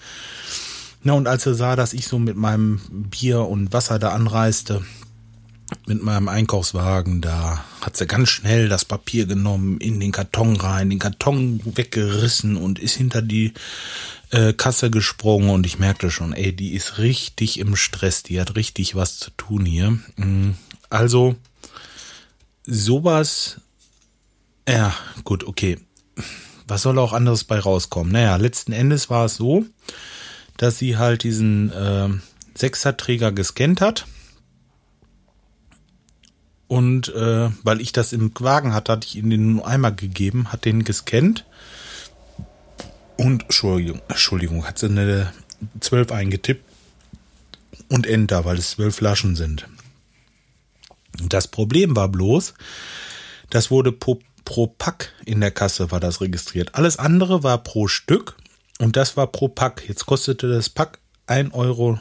Na, 1.03 1.13
und 1.13 1.27
als 1.27 1.45
er 1.45 1.53
sah, 1.53 1.75
dass 1.75 1.93
ich 1.93 2.07
so 2.07 2.17
mit 2.17 2.35
meinem 2.35 2.81
Bier 2.89 3.41
und 3.41 3.71
Wasser 3.71 3.99
da 3.99 4.09
anreiste, 4.09 4.83
mit 5.88 6.01
meinem 6.01 6.27
Einkaufswagen, 6.27 7.22
da 7.22 7.63
hat 7.81 7.98
sie 7.98 8.05
ganz 8.05 8.29
schnell 8.29 8.69
das 8.69 8.86
Papier 8.86 9.25
genommen, 9.25 9.79
in 9.79 10.00
den 10.00 10.12
Karton 10.12 10.55
rein, 10.55 10.89
den 10.89 11.00
Karton 11.00 11.62
weggerissen 11.63 12.57
und 12.57 12.79
ist 12.79 12.95
hinter 12.95 13.22
die 13.22 13.53
äh, 14.31 14.53
Kasse 14.53 14.89
gesprungen 14.89 15.50
und 15.50 15.65
ich 15.65 15.79
merkte 15.79 16.12
schon, 16.12 16.34
ey, 16.34 16.55
die 16.55 16.74
ist 16.74 16.98
richtig 16.98 17.60
im 17.60 17.75
Stress, 17.75 18.24
die 18.24 18.39
hat 18.39 18.55
richtig 18.55 18.95
was 18.95 19.17
zu 19.17 19.31
tun 19.31 19.65
hier. 19.65 19.91
Mm, 20.17 20.51
also, 20.89 21.36
sowas, 22.65 23.60
ja, 24.67 24.93
gut, 25.24 25.43
okay. 25.43 25.79
Was 26.67 26.81
soll 26.81 26.98
auch 26.98 27.13
anderes 27.13 27.43
bei 27.43 27.60
rauskommen? 27.60 28.12
Naja, 28.12 28.38
letzten 28.38 28.72
Endes 28.72 29.12
war 29.12 29.25
es 29.25 29.36
so, 29.36 29.65
dass 30.57 30.79
sie 30.79 30.98
halt 30.98 31.24
diesen 31.24 31.72
äh, 31.72 32.10
Sechserträger 32.55 33.31
gescannt 33.31 33.81
hat 33.81 34.07
und 36.67 37.13
äh, 37.13 37.50
weil 37.63 37.81
ich 37.81 37.91
das 37.91 38.13
im 38.13 38.31
Wagen 38.39 38.74
hatte, 38.74 38.91
hatte 38.93 39.07
ich 39.07 39.15
ihm 39.15 39.29
den 39.29 39.62
einmal 39.62 39.95
gegeben, 39.95 40.51
hat 40.51 40.65
den 40.65 40.84
gescannt. 40.84 41.45
Und 43.17 43.43
Entschuldigung, 43.43 44.01
Entschuldigung, 44.07 44.67
hat 44.67 44.79
sie 44.79 44.88
eine 44.88 45.31
12 45.79 46.12
eingetippt 46.12 46.65
und 47.89 48.07
Enter, 48.07 48.45
weil 48.45 48.57
es 48.57 48.72
zwölf 48.72 48.95
Flaschen 48.95 49.36
sind. 49.36 49.67
Das 51.29 51.48
Problem 51.48 51.95
war 51.95 52.10
bloß, 52.10 52.55
das 53.50 53.72
wurde 53.72 53.91
pro, 53.91 54.19
pro 54.43 54.67
Pack 54.67 55.13
in 55.25 55.39
der 55.39 55.51
Kasse 55.51 55.91
war 55.91 56.00
das 56.00 56.19
registriert. 56.19 56.75
Alles 56.75 56.98
andere 56.98 57.43
war 57.43 57.60
pro 57.60 57.88
Stück 57.88 58.36
und 58.79 58.95
das 58.98 59.15
war 59.15 59.27
pro 59.27 59.48
Pack. 59.48 59.84
Jetzt 59.88 60.05
kostete 60.05 60.50
das 60.50 60.69
Pack 60.69 61.00
1,59 61.27 61.53
Euro 61.53 62.00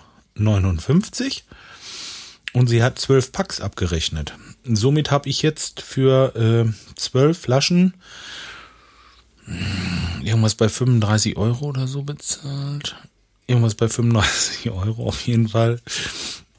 und 2.54 2.68
sie 2.68 2.82
hat 2.82 2.98
zwölf 2.98 3.30
Packs 3.30 3.60
abgerechnet. 3.60 4.34
Somit 4.64 5.10
habe 5.10 5.28
ich 5.28 5.42
jetzt 5.42 5.82
für 5.82 6.34
äh, 6.36 6.72
zwölf 6.96 7.38
Flaschen 7.38 7.94
hm, 9.44 10.24
irgendwas 10.24 10.54
bei 10.54 10.68
35 10.68 11.36
Euro 11.36 11.66
oder 11.66 11.86
so 11.86 12.02
bezahlt. 12.02 12.96
Irgendwas 13.46 13.74
bei 13.74 13.88
35 13.88 14.70
Euro 14.70 15.06
auf 15.06 15.20
jeden 15.26 15.48
Fall. 15.48 15.80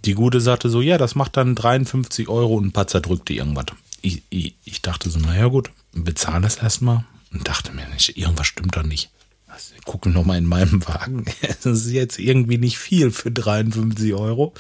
Die 0.06 0.14
Gute 0.14 0.40
sagte 0.40 0.70
so, 0.70 0.82
ja, 0.82 1.00
das 1.00 1.16
macht 1.16 1.36
dann 1.36 1.56
53 1.56 2.30
Euro 2.30 2.56
und 2.56 2.68
ein 2.68 2.72
paar 2.72 2.88
zerdrückte 2.88 3.34
irgendwas. 3.34 3.66
Ich, 4.02 4.22
ich, 4.30 4.56
ich 4.64 4.82
dachte 4.84 5.10
so, 5.10 5.18
naja 5.18 5.48
gut, 5.48 5.72
bezahle 5.94 6.42
das 6.42 6.58
erstmal 6.58 7.06
und 7.34 7.48
dachte 7.48 7.72
mir, 7.72 7.88
irgendwas 8.14 8.46
stimmt 8.46 8.76
da 8.76 8.84
nicht. 8.84 9.10
Also, 9.48 9.74
gucke 9.86 10.10
nochmal 10.10 10.38
in 10.38 10.46
meinem 10.46 10.86
Wagen. 10.88 11.26
Das 11.64 11.86
ist 11.86 11.92
jetzt 11.92 12.20
irgendwie 12.20 12.60
nicht 12.60 12.78
viel 12.78 13.10
für 13.10 13.32
53 13.32 14.14
Euro. 14.14 14.54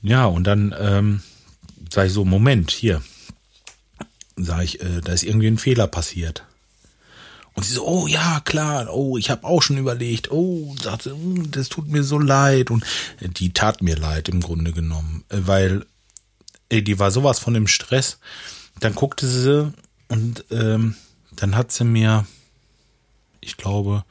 Ja, 0.00 0.26
und 0.26 0.44
dann 0.44 0.74
ähm, 0.78 1.20
sage 1.94 2.08
ich 2.08 2.12
so, 2.12 2.24
Moment, 2.24 2.70
hier. 2.70 3.02
Sage 4.36 4.64
ich, 4.64 4.80
äh, 4.80 5.00
da 5.00 5.12
ist 5.12 5.22
irgendwie 5.22 5.46
ein 5.46 5.58
Fehler 5.58 5.86
passiert. 5.86 6.44
Und 7.54 7.64
sie 7.64 7.74
so, 7.74 7.86
oh 7.86 8.06
ja, 8.08 8.40
klar, 8.40 8.92
oh, 8.92 9.16
ich 9.16 9.30
habe 9.30 9.44
auch 9.44 9.62
schon 9.62 9.78
überlegt, 9.78 10.32
oh, 10.32 10.74
sagte, 10.82 11.12
hm, 11.12 11.52
das 11.52 11.68
tut 11.68 11.88
mir 11.88 12.02
so 12.02 12.18
leid. 12.18 12.70
Und 12.70 12.84
äh, 13.20 13.28
die 13.28 13.52
tat 13.52 13.80
mir 13.80 13.96
leid 13.96 14.28
im 14.28 14.40
Grunde 14.40 14.72
genommen, 14.72 15.24
äh, 15.28 15.38
weil 15.42 15.86
ey, 16.68 16.82
die 16.82 16.98
war 16.98 17.12
sowas 17.12 17.38
von 17.38 17.54
im 17.54 17.68
Stress. 17.68 18.18
Dann 18.80 18.96
guckte 18.96 19.28
sie 19.28 19.72
und 20.08 20.44
ähm, 20.50 20.96
dann 21.30 21.56
hat 21.56 21.70
sie 21.70 21.84
mir, 21.84 22.26
ich 23.40 23.56
glaube, 23.56 24.04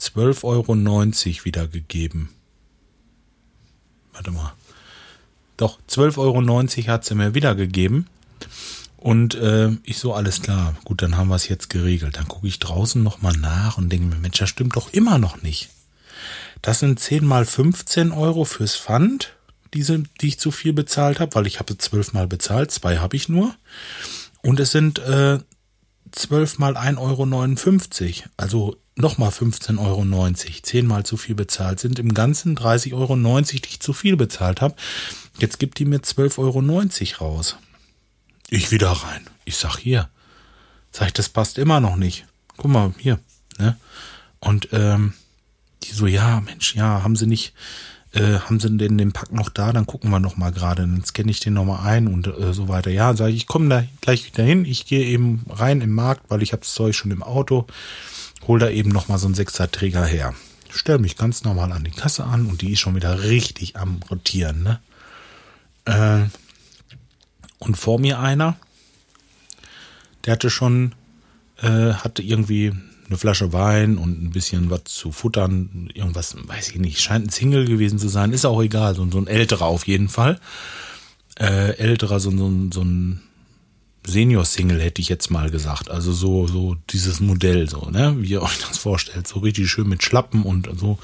12,90 0.00 0.44
Euro 0.44 1.44
wiedergegeben. 1.44 2.30
Warte 4.12 4.32
mal. 4.32 4.52
Doch, 5.60 5.78
12,90 5.90 6.16
Euro 6.18 6.92
hat 6.92 7.04
sie 7.04 7.14
mir 7.14 7.34
wiedergegeben. 7.34 8.06
Und 8.96 9.34
äh, 9.34 9.70
ich 9.82 9.98
so, 9.98 10.14
alles 10.14 10.40
klar, 10.40 10.74
gut, 10.84 11.02
dann 11.02 11.18
haben 11.18 11.28
wir 11.28 11.34
es 11.34 11.48
jetzt 11.48 11.68
geregelt. 11.68 12.16
Dann 12.16 12.28
gucke 12.28 12.46
ich 12.46 12.60
draußen 12.60 13.02
nochmal 13.02 13.36
nach 13.36 13.76
und 13.76 13.90
denke 13.90 14.06
mir, 14.06 14.16
Mensch, 14.16 14.38
das 14.38 14.48
stimmt 14.48 14.76
doch 14.76 14.90
immer 14.94 15.18
noch 15.18 15.42
nicht. 15.42 15.68
Das 16.62 16.80
sind 16.80 16.98
10 16.98 17.26
mal 17.26 17.44
15 17.44 18.10
Euro 18.10 18.46
fürs 18.46 18.74
Pfand, 18.74 19.34
diese, 19.74 20.02
die 20.22 20.28
ich 20.28 20.38
zu 20.38 20.50
viel 20.50 20.72
bezahlt 20.72 21.20
habe, 21.20 21.34
weil 21.34 21.46
ich 21.46 21.58
habe 21.58 21.76
12 21.76 22.14
mal 22.14 22.26
bezahlt, 22.26 22.70
zwei 22.70 22.96
habe 22.96 23.16
ich 23.16 23.28
nur. 23.28 23.54
Und 24.40 24.60
es 24.60 24.70
sind 24.70 24.98
äh, 25.00 25.40
12 26.12 26.58
mal 26.58 26.78
1,59 26.78 26.98
Euro, 26.98 28.28
also 28.38 28.76
nochmal 28.96 29.28
15,90 29.28 29.78
Euro, 29.78 30.32
10 30.62 30.86
mal 30.86 31.04
zu 31.04 31.18
viel 31.18 31.34
bezahlt, 31.34 31.80
sind 31.80 31.98
im 31.98 32.14
Ganzen 32.14 32.56
30,90 32.56 32.94
Euro, 32.94 33.40
die 33.42 33.56
ich 33.56 33.80
zu 33.80 33.92
viel 33.92 34.16
bezahlt 34.16 34.62
habe. 34.62 34.74
Jetzt 35.38 35.58
gibt 35.58 35.78
die 35.78 35.84
mir 35.84 36.00
12,90 36.00 36.38
Euro 37.20 37.24
raus. 37.24 37.56
Ich 38.48 38.72
wieder 38.72 38.90
rein. 38.90 39.26
Ich 39.44 39.56
sag 39.56 39.78
hier. 39.78 40.08
Sag 40.92 41.08
ich, 41.08 41.12
das 41.12 41.28
passt 41.28 41.56
immer 41.56 41.80
noch 41.80 41.96
nicht. 41.96 42.26
Guck 42.56 42.70
mal, 42.70 42.92
hier. 42.98 43.20
Ne? 43.58 43.76
Und 44.40 44.68
ähm, 44.72 45.14
die 45.84 45.92
so, 45.92 46.06
ja, 46.06 46.40
Mensch, 46.40 46.74
ja, 46.74 47.02
haben 47.02 47.16
sie 47.16 47.26
nicht, 47.26 47.54
äh, 48.12 48.38
haben 48.40 48.58
sie 48.58 48.76
denn 48.76 48.98
den 48.98 49.12
Pack 49.12 49.32
noch 49.32 49.50
da? 49.50 49.72
Dann 49.72 49.86
gucken 49.86 50.10
wir 50.10 50.18
noch 50.18 50.36
mal 50.36 50.50
gerade. 50.50 50.82
Dann 50.82 51.04
scanne 51.04 51.30
ich 51.30 51.40
den 51.40 51.54
noch 51.54 51.64
mal 51.64 51.84
ein 51.84 52.08
und 52.08 52.26
äh, 52.26 52.52
so 52.52 52.68
weiter. 52.68 52.90
Ja, 52.90 53.14
sage 53.14 53.30
ich, 53.30 53.36
ich 53.36 53.46
komme 53.46 53.68
da 53.68 53.84
gleich 54.00 54.26
wieder 54.26 54.42
hin. 54.42 54.64
Ich 54.64 54.86
gehe 54.86 55.04
eben 55.04 55.44
rein 55.48 55.80
im 55.80 55.92
Markt, 55.92 56.24
weil 56.28 56.42
ich 56.42 56.52
habe 56.52 56.62
das 56.62 56.74
Zeug 56.74 56.94
schon 56.94 57.12
im 57.12 57.22
Auto. 57.22 57.66
Hol 58.46 58.58
da 58.58 58.68
eben 58.68 58.90
noch 58.90 59.08
mal 59.08 59.18
so 59.18 59.26
einen 59.26 59.34
Sechser-Träger 59.34 60.04
her. 60.04 60.34
Stell 60.70 60.98
mich 60.98 61.16
ganz 61.16 61.44
normal 61.44 61.72
an 61.72 61.84
die 61.84 61.90
Kasse 61.90 62.24
an 62.24 62.46
und 62.46 62.62
die 62.62 62.72
ist 62.72 62.80
schon 62.80 62.94
wieder 62.94 63.24
richtig 63.24 63.76
am 63.76 64.00
rotieren, 64.10 64.62
ne? 64.62 64.80
Äh, 65.84 66.22
und 67.58 67.76
vor 67.76 67.98
mir 68.00 68.18
einer, 68.18 68.56
der 70.24 70.32
hatte 70.32 70.50
schon, 70.50 70.94
äh, 71.62 71.92
hatte 71.92 72.22
irgendwie 72.22 72.72
eine 73.06 73.18
Flasche 73.18 73.52
Wein 73.52 73.98
und 73.98 74.22
ein 74.22 74.30
bisschen 74.30 74.70
was 74.70 74.84
zu 74.84 75.12
futtern, 75.12 75.90
irgendwas, 75.94 76.36
weiß 76.46 76.70
ich 76.70 76.78
nicht, 76.78 77.00
scheint 77.00 77.26
ein 77.26 77.30
Single 77.30 77.66
gewesen 77.66 77.98
zu 77.98 78.08
sein, 78.08 78.32
ist 78.32 78.44
auch 78.44 78.62
egal, 78.62 78.94
so, 78.94 79.08
so 79.10 79.18
ein 79.18 79.26
älterer 79.26 79.66
auf 79.66 79.86
jeden 79.86 80.08
Fall. 80.08 80.40
Äh, 81.38 81.76
älterer, 81.76 82.20
so, 82.20 82.30
so, 82.30 82.52
so 82.72 82.82
ein 82.82 83.20
Senior-Single 84.06 84.80
hätte 84.80 85.02
ich 85.02 85.08
jetzt 85.08 85.30
mal 85.30 85.50
gesagt. 85.50 85.90
Also 85.90 86.12
so, 86.12 86.46
so 86.46 86.76
dieses 86.90 87.20
Modell, 87.20 87.68
so, 87.68 87.90
ne, 87.90 88.16
wie 88.18 88.30
ihr 88.30 88.42
euch 88.42 88.58
das 88.58 88.78
vorstellt, 88.78 89.26
so 89.26 89.40
richtig 89.40 89.70
schön 89.70 89.88
mit 89.88 90.02
Schlappen 90.02 90.42
und 90.42 90.68
so. 90.78 90.98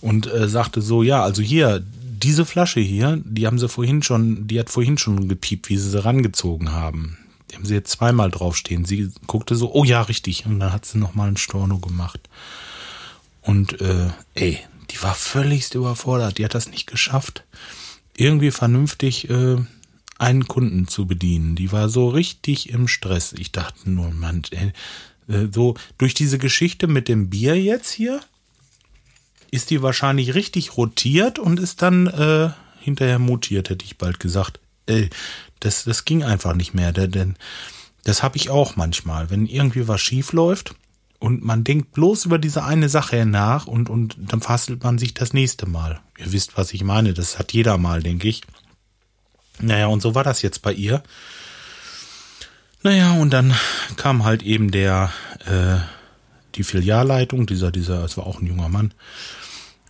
Und 0.00 0.32
äh, 0.32 0.48
sagte 0.48 0.82
so, 0.82 1.02
ja, 1.02 1.22
also 1.22 1.42
hier, 1.42 1.84
diese 2.22 2.44
Flasche 2.44 2.80
hier, 2.80 3.20
die 3.24 3.46
haben 3.46 3.58
sie 3.58 3.68
vorhin 3.68 4.02
schon, 4.02 4.46
die 4.46 4.58
hat 4.58 4.70
vorhin 4.70 4.98
schon 4.98 5.28
gepiept, 5.28 5.68
wie 5.68 5.76
sie 5.76 5.90
sie 5.90 6.04
rangezogen 6.04 6.72
haben. 6.72 7.18
Die 7.50 7.56
haben 7.56 7.64
sie 7.64 7.74
jetzt 7.74 7.92
zweimal 7.92 8.30
draufstehen. 8.30 8.84
Sie 8.84 9.10
guckte 9.26 9.54
so, 9.54 9.72
oh 9.72 9.84
ja, 9.84 10.02
richtig. 10.02 10.46
Und 10.46 10.58
dann 10.60 10.72
hat 10.72 10.84
sie 10.84 10.98
nochmal 10.98 11.28
ein 11.28 11.36
Storno 11.36 11.78
gemacht. 11.78 12.28
Und 13.42 13.80
äh, 13.80 14.10
ey, 14.34 14.58
die 14.90 15.02
war 15.02 15.14
völligst 15.14 15.74
überfordert. 15.74 16.38
Die 16.38 16.44
hat 16.44 16.54
das 16.54 16.70
nicht 16.70 16.86
geschafft, 16.86 17.44
irgendwie 18.16 18.50
vernünftig 18.50 19.30
äh, 19.30 19.56
einen 20.18 20.48
Kunden 20.48 20.88
zu 20.88 21.06
bedienen. 21.06 21.54
Die 21.54 21.70
war 21.72 21.88
so 21.88 22.08
richtig 22.08 22.70
im 22.70 22.88
Stress. 22.88 23.32
Ich 23.34 23.52
dachte 23.52 23.90
nur, 23.90 24.10
man, 24.10 24.42
ey, 24.50 24.72
äh, 25.28 25.48
so 25.52 25.74
durch 25.98 26.14
diese 26.14 26.38
Geschichte 26.38 26.86
mit 26.86 27.08
dem 27.08 27.30
Bier 27.30 27.60
jetzt 27.60 27.90
hier, 27.90 28.20
ist 29.50 29.70
die 29.70 29.82
wahrscheinlich 29.82 30.34
richtig 30.34 30.76
rotiert 30.76 31.38
und 31.38 31.60
ist 31.60 31.82
dann 31.82 32.06
äh, 32.06 32.50
hinterher 32.80 33.18
mutiert, 33.18 33.70
hätte 33.70 33.84
ich 33.84 33.98
bald 33.98 34.20
gesagt. 34.20 34.60
Äh, 34.86 35.08
das, 35.60 35.84
das 35.84 36.04
ging 36.04 36.22
einfach 36.22 36.54
nicht 36.54 36.74
mehr. 36.74 36.92
Denn 36.92 37.36
das 38.04 38.22
habe 38.22 38.36
ich 38.36 38.50
auch 38.50 38.76
manchmal. 38.76 39.30
Wenn 39.30 39.46
irgendwie 39.46 39.88
was 39.88 40.00
schief 40.00 40.32
läuft 40.32 40.74
und 41.18 41.44
man 41.44 41.64
denkt 41.64 41.92
bloß 41.92 42.26
über 42.26 42.38
diese 42.38 42.64
eine 42.64 42.88
Sache 42.88 43.26
nach 43.26 43.66
und, 43.66 43.90
und 43.90 44.16
dann 44.18 44.40
fastelt 44.40 44.84
man 44.84 44.98
sich 44.98 45.14
das 45.14 45.32
nächste 45.32 45.66
Mal. 45.66 46.00
Ihr 46.18 46.32
wisst, 46.32 46.56
was 46.56 46.72
ich 46.72 46.84
meine. 46.84 47.14
Das 47.14 47.38
hat 47.38 47.52
jeder 47.52 47.78
mal, 47.78 48.02
denke 48.02 48.28
ich. 48.28 48.42
Naja, 49.58 49.86
und 49.86 50.02
so 50.02 50.14
war 50.14 50.24
das 50.24 50.42
jetzt 50.42 50.62
bei 50.62 50.72
ihr. 50.72 51.02
Naja, 52.82 53.14
und 53.14 53.30
dann 53.30 53.54
kam 53.96 54.24
halt 54.24 54.42
eben 54.42 54.70
der, 54.70 55.10
äh, 55.46 55.78
die 56.56 56.64
Filialleitung, 56.64 57.46
dieser, 57.46 57.70
dieser, 57.70 58.04
es 58.04 58.16
war 58.16 58.26
auch 58.26 58.40
ein 58.40 58.46
junger 58.46 58.68
Mann, 58.68 58.92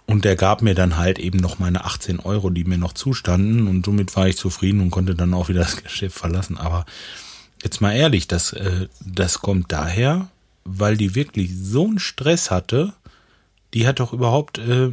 und 0.07 0.25
der 0.25 0.37
gab 0.37 0.63
mir 0.63 0.75
dann 0.75 0.97
halt 0.97 1.19
eben 1.19 1.39
noch 1.39 1.59
meine 1.59 1.85
18 1.85 2.21
Euro, 2.21 2.51
die 2.51 2.65
mir 2.65 2.79
noch 2.79 2.93
zustanden. 2.93 3.67
Und 3.67 3.85
somit 3.85 4.15
war 4.15 4.29
ich 4.29 4.37
zufrieden 4.37 4.81
und 4.81 4.91
konnte 4.91 5.17
dann 5.17 5.35
auch 5.35 5.49
wieder 5.49 5.61
das 5.65 5.83
Geschäft 5.83 6.17
verlassen. 6.17 6.57
Aber 6.57 6.87
jetzt 7.63 7.81
mal 7.81 7.93
ehrlich, 7.93 8.29
das, 8.29 8.53
äh, 8.53 8.89
das 9.05 9.41
kommt 9.41 9.73
daher, 9.73 10.29
weil 10.65 10.97
die 10.97 11.15
wirklich 11.15 11.51
so 11.55 11.87
einen 11.87 11.99
Stress 11.99 12.51
hatte. 12.51 12.93
Die 13.75 13.87
hat 13.87 13.99
doch 13.99 14.13
überhaupt, 14.13 14.59
äh, 14.59 14.93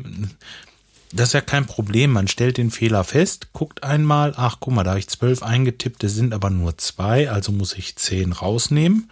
das 1.12 1.30
ist 1.30 1.34
ja 1.34 1.42
kein 1.42 1.68
Problem. 1.68 2.12
Man 2.12 2.28
stellt 2.28 2.58
den 2.58 2.72
Fehler 2.72 3.04
fest, 3.04 3.50
guckt 3.54 3.84
einmal, 3.84 4.34
ach 4.36 4.58
guck 4.60 4.74
mal, 4.74 4.84
da 4.84 4.92
habe 4.92 5.00
ich 5.00 5.08
zwölf 5.08 5.44
eingetippt, 5.44 6.04
es 6.04 6.16
sind 6.16 6.34
aber 6.34 6.50
nur 6.50 6.80
zwei, 6.80 7.30
also 7.30 7.52
muss 7.52 7.74
ich 7.78 7.96
zehn 7.98 8.32
rausnehmen. 8.32 9.12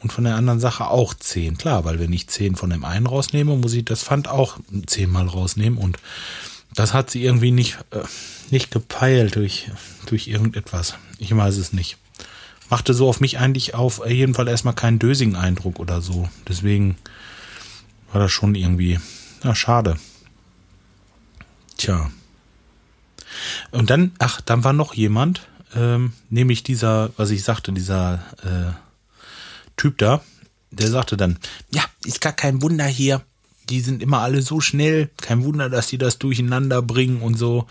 Und 0.00 0.12
von 0.12 0.24
der 0.24 0.36
anderen 0.36 0.60
Sache 0.60 0.88
auch 0.88 1.14
10. 1.14 1.58
Klar, 1.58 1.84
weil 1.84 1.98
wenn 1.98 2.12
ich 2.12 2.28
10 2.28 2.56
von 2.56 2.70
dem 2.70 2.84
einen 2.84 3.06
rausnehme, 3.06 3.56
muss 3.56 3.72
ich 3.72 3.84
das 3.84 4.02
Pfand 4.02 4.28
auch 4.28 4.58
10 4.86 5.10
mal 5.10 5.26
rausnehmen 5.26 5.78
und 5.78 5.98
das 6.74 6.94
hat 6.94 7.10
sie 7.10 7.24
irgendwie 7.24 7.50
nicht, 7.50 7.78
äh, 7.90 8.02
nicht 8.50 8.70
gepeilt 8.70 9.36
durch, 9.36 9.70
durch 10.06 10.28
irgendetwas. 10.28 10.94
Ich 11.18 11.34
weiß 11.34 11.56
es 11.56 11.72
nicht. 11.72 11.96
Machte 12.70 12.94
so 12.94 13.08
auf 13.08 13.20
mich 13.20 13.38
eigentlich 13.38 13.74
auf 13.74 14.06
jeden 14.06 14.34
Fall 14.34 14.46
erstmal 14.46 14.74
keinen 14.74 14.98
dösigen 14.98 15.36
Eindruck 15.36 15.80
oder 15.80 16.00
so. 16.00 16.28
Deswegen 16.46 16.96
war 18.12 18.20
das 18.20 18.30
schon 18.30 18.54
irgendwie, 18.54 19.00
na, 19.42 19.54
schade. 19.54 19.96
Tja. 21.76 22.10
Und 23.70 23.90
dann, 23.90 24.12
ach, 24.18 24.40
dann 24.40 24.64
war 24.64 24.72
noch 24.72 24.94
jemand, 24.94 25.48
ähm, 25.74 26.12
nämlich 26.30 26.62
dieser, 26.62 27.10
was 27.16 27.30
ich 27.30 27.42
sagte, 27.42 27.72
dieser 27.72 28.22
äh, 28.44 28.87
Typ 29.78 29.96
da, 29.96 30.22
der 30.70 30.90
sagte 30.90 31.16
dann, 31.16 31.38
ja, 31.72 31.82
ist 32.04 32.20
gar 32.20 32.34
kein 32.34 32.60
Wunder 32.60 32.84
hier. 32.84 33.22
Die 33.70 33.80
sind 33.80 34.02
immer 34.02 34.20
alle 34.20 34.42
so 34.42 34.60
schnell. 34.60 35.10
Kein 35.18 35.44
Wunder, 35.44 35.70
dass 35.70 35.86
die 35.86 35.98
das 35.98 36.18
durcheinander 36.18 36.82
bringen 36.82 37.22
und 37.22 37.38
so. 37.38 37.66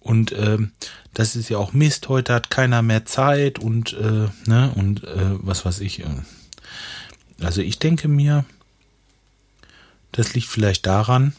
Und 0.00 0.32
ähm, 0.32 0.72
das 1.14 1.36
ist 1.36 1.48
ja 1.48 1.58
auch 1.58 1.72
Mist. 1.72 2.08
Heute 2.08 2.34
hat 2.34 2.50
keiner 2.50 2.82
mehr 2.82 3.04
Zeit 3.04 3.58
und 3.58 3.92
äh, 3.92 4.28
ne 4.46 4.72
und 4.74 5.04
äh, 5.04 5.36
was 5.42 5.64
weiß 5.64 5.80
ich. 5.80 6.00
Äh. 6.00 6.06
Also 7.40 7.60
ich 7.60 7.78
denke 7.78 8.08
mir, 8.08 8.44
das 10.12 10.34
liegt 10.34 10.48
vielleicht 10.48 10.86
daran, 10.86 11.34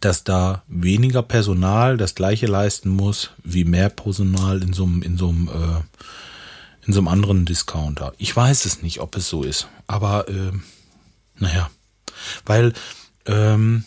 dass 0.00 0.24
da 0.24 0.62
weniger 0.68 1.22
Personal 1.22 1.96
das 1.96 2.14
gleiche 2.14 2.46
leisten 2.46 2.90
muss 2.90 3.30
wie 3.44 3.64
mehr 3.64 3.88
Personal 3.88 4.62
in 4.62 4.72
so 4.72 4.84
einem 4.84 5.02
in 5.02 5.16
so 5.16 5.28
einem 5.28 5.48
äh, 5.48 6.00
in 6.86 6.92
so 6.92 7.00
einem 7.00 7.08
anderen 7.08 7.44
Discounter. 7.44 8.12
Ich 8.18 8.34
weiß 8.34 8.64
es 8.64 8.82
nicht, 8.82 9.00
ob 9.00 9.16
es 9.16 9.28
so 9.28 9.42
ist, 9.42 9.68
aber 9.86 10.28
äh, 10.28 10.52
naja, 11.38 11.70
weil 12.44 12.72
ähm, 13.26 13.84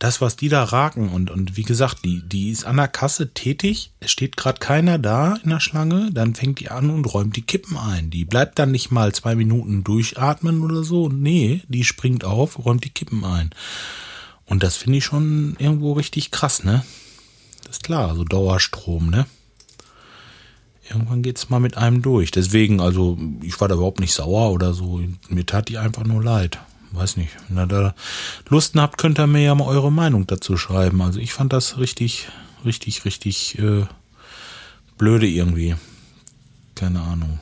das, 0.00 0.22
was 0.22 0.34
die 0.36 0.48
da 0.48 0.64
raken 0.64 1.10
und, 1.10 1.30
und 1.30 1.58
wie 1.58 1.62
gesagt, 1.62 2.06
die, 2.06 2.22
die 2.26 2.48
ist 2.50 2.64
an 2.64 2.78
der 2.78 2.88
Kasse 2.88 3.34
tätig, 3.34 3.92
es 4.00 4.10
steht 4.10 4.38
gerade 4.38 4.58
keiner 4.58 4.98
da 4.98 5.36
in 5.44 5.50
der 5.50 5.60
Schlange, 5.60 6.10
dann 6.10 6.34
fängt 6.34 6.58
die 6.58 6.70
an 6.70 6.88
und 6.88 7.04
räumt 7.04 7.36
die 7.36 7.42
Kippen 7.42 7.76
ein. 7.76 8.08
Die 8.08 8.24
bleibt 8.24 8.58
dann 8.58 8.70
nicht 8.70 8.90
mal 8.90 9.12
zwei 9.12 9.34
Minuten 9.34 9.84
durchatmen 9.84 10.62
oder 10.62 10.84
so. 10.84 11.10
Nee, 11.10 11.62
die 11.68 11.84
springt 11.84 12.24
auf, 12.24 12.64
räumt 12.64 12.84
die 12.84 12.90
Kippen 12.90 13.26
ein. 13.26 13.50
Und 14.46 14.62
das 14.62 14.76
finde 14.76 14.98
ich 14.98 15.04
schon 15.04 15.54
irgendwo 15.58 15.92
richtig 15.92 16.30
krass, 16.30 16.64
ne? 16.64 16.82
Das 17.64 17.76
ist 17.76 17.84
klar, 17.84 18.16
so 18.16 18.24
Dauerstrom, 18.24 19.10
ne? 19.10 19.26
Irgendwann 20.90 21.22
geht's 21.22 21.48
mal 21.48 21.60
mit 21.60 21.76
einem 21.76 22.02
durch. 22.02 22.30
Deswegen, 22.30 22.80
also, 22.80 23.16
ich 23.42 23.60
war 23.60 23.68
da 23.68 23.76
überhaupt 23.76 24.00
nicht 24.00 24.12
sauer 24.12 24.50
oder 24.52 24.74
so. 24.74 25.00
Mir 25.28 25.46
tat 25.46 25.68
die 25.68 25.78
einfach 25.78 26.04
nur 26.04 26.22
leid. 26.22 26.58
Weiß 26.92 27.16
nicht. 27.16 27.30
Wenn 27.48 27.58
ihr 27.58 27.66
da 27.66 27.94
Lust 28.48 28.74
habt, 28.74 28.98
könnt 28.98 29.18
ihr 29.18 29.26
mir 29.26 29.42
ja 29.42 29.54
mal 29.54 29.66
eure 29.66 29.92
Meinung 29.92 30.26
dazu 30.26 30.56
schreiben. 30.56 31.00
Also 31.02 31.20
ich 31.20 31.32
fand 31.32 31.52
das 31.52 31.78
richtig, 31.78 32.28
richtig, 32.64 33.04
richtig 33.04 33.58
äh, 33.58 33.86
blöde 34.98 35.28
irgendwie. 35.28 35.76
Keine 36.74 37.00
Ahnung. 37.00 37.38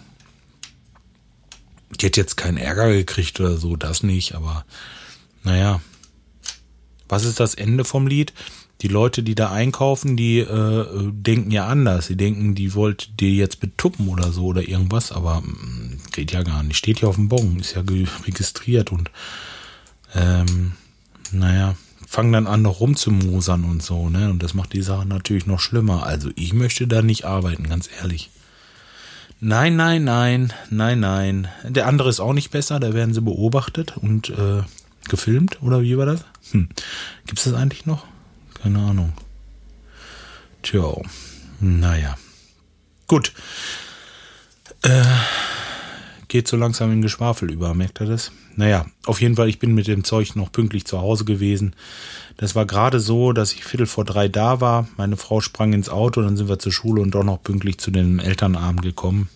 Ich 1.96 2.04
hätte 2.04 2.20
jetzt 2.20 2.36
keinen 2.36 2.58
Ärger 2.58 2.92
gekriegt 2.92 3.40
oder 3.40 3.56
so, 3.56 3.74
das 3.74 4.02
nicht, 4.02 4.34
aber 4.34 4.66
naja, 5.42 5.80
was 7.08 7.24
ist 7.24 7.40
das 7.40 7.54
Ende 7.54 7.84
vom 7.84 8.06
Lied? 8.06 8.32
Die 8.80 8.88
Leute, 8.88 9.22
die 9.24 9.34
da 9.34 9.50
einkaufen, 9.50 10.16
die 10.16 10.38
äh, 10.38 10.86
denken 11.10 11.50
ja 11.50 11.66
anders. 11.66 12.06
Sie 12.06 12.16
denken, 12.16 12.54
die 12.54 12.74
wollt 12.74 13.20
dir 13.20 13.30
jetzt 13.30 13.58
betuppen 13.58 14.08
oder 14.08 14.30
so 14.30 14.46
oder 14.46 14.68
irgendwas, 14.68 15.11
aber 15.11 15.40
mh, 15.40 15.48
mm, 15.48 15.98
geht 16.12 16.33
ja 16.33 16.42
gar 16.42 16.62
nicht. 16.62 16.76
Steht 16.76 17.00
ja 17.00 17.09
auf 17.09 17.16
dem 17.16 17.28
Bon, 17.28 17.59
ist 17.59 17.74
ja 17.74 17.83
registriert 18.24 18.92
und 18.92 19.11
ähm, 20.14 20.74
naja, 21.33 21.74
fangen 22.06 22.33
dann 22.33 22.46
an, 22.46 22.62
noch 22.62 22.80
rumzumosern 22.80 23.64
und 23.64 23.83
so, 23.83 24.09
ne? 24.09 24.30
Und 24.30 24.42
das 24.42 24.54
macht 24.54 24.72
die 24.72 24.83
Sache 24.83 25.06
natürlich 25.06 25.46
noch 25.46 25.61
schlimmer. 25.61 26.04
Also 26.04 26.30
ich 26.37 26.54
möchte 26.54 26.87
da 26.87 27.02
nicht 27.02 27.24
arbeiten, 27.24 27.68
ganz 27.68 27.90
ehrlich. 28.00 28.30
Nein, 29.40 29.76
nein, 29.76 30.04
nein, 30.04 30.52
nein, 30.70 31.00
nein. 31.00 31.48
Der 31.64 31.87
andere 31.87 32.09
ist 32.09 32.20
auch 32.20 32.33
nicht 32.33 32.50
besser, 32.50 32.80
da 32.80 32.94
werden 32.94 33.14
sie 33.14 33.20
beobachtet 33.20 33.96
und 33.96 34.30
äh, 34.30 34.62
gefilmt, 35.08 35.62
oder 35.62 35.82
wie 35.82 35.96
war 35.96 36.06
das? 36.06 36.24
Hm. 36.50 36.68
Gibt 37.26 37.38
es 37.38 37.44
das 37.44 37.54
eigentlich 37.54 37.87
noch? 37.87 38.04
Keine 38.62 38.78
Ahnung. 38.78 39.12
Tja, 40.62 40.94
naja. 41.61 42.16
Gut. 43.06 43.32
Äh, 44.82 45.02
geht 46.28 46.46
so 46.46 46.56
langsam 46.56 46.92
in 46.92 47.02
Geschwafel 47.02 47.50
über, 47.50 47.74
merkt 47.74 48.00
er 48.00 48.06
das? 48.06 48.32
Naja, 48.56 48.87
auf 49.06 49.20
jeden 49.20 49.37
Fall, 49.37 49.48
ich 49.48 49.58
bin 49.58 49.74
mit 49.74 49.87
dem 49.87 50.04
Zeug 50.04 50.37
noch 50.37 50.52
pünktlich 50.52 50.84
zu 50.84 51.00
Hause 51.00 51.24
gewesen. 51.24 51.74
Das 52.37 52.54
war 52.54 52.66
gerade 52.66 53.00
so, 53.00 53.32
dass 53.32 53.52
ich 53.52 53.64
Viertel 53.64 53.87
vor 53.87 54.04
drei 54.04 54.28
da 54.28 54.61
war. 54.61 54.88
Meine 54.96 55.16
Frau 55.16 55.40
sprang 55.40 55.72
ins 55.72 55.88
Auto, 55.88 56.20
dann 56.20 56.37
sind 56.37 56.48
wir 56.48 56.58
zur 56.58 56.72
Schule 56.72 57.00
und 57.00 57.12
doch 57.12 57.24
noch 57.24 57.42
pünktlich 57.42 57.78
zu 57.78 57.90
dem 57.90 58.18
Elternabend 58.18 58.82
gekommen, 58.82 59.28